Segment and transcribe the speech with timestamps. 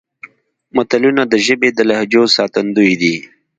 [0.75, 3.15] متلونه د ژبې د لهجو ساتندوی دي